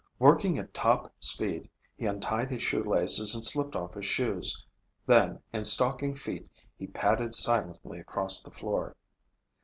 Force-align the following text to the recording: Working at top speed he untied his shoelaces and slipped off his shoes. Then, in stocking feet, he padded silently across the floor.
Working 0.17 0.57
at 0.57 0.73
top 0.73 1.13
speed 1.19 1.69
he 1.95 2.07
untied 2.07 2.49
his 2.49 2.63
shoelaces 2.63 3.35
and 3.35 3.45
slipped 3.45 3.75
off 3.75 3.93
his 3.93 4.07
shoes. 4.07 4.65
Then, 5.05 5.43
in 5.53 5.63
stocking 5.63 6.15
feet, 6.15 6.49
he 6.75 6.87
padded 6.87 7.35
silently 7.35 7.99
across 7.99 8.41
the 8.41 8.49
floor. 8.49 8.95